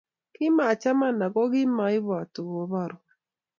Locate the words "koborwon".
2.49-2.91